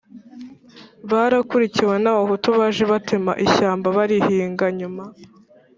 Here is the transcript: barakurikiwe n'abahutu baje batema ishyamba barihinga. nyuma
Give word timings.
barakurikiwe 1.11 1.95
n'abahutu 2.03 2.47
baje 2.57 2.83
batema 2.91 3.33
ishyamba 3.45 3.87
barihinga. 3.97 4.65
nyuma 4.79 5.03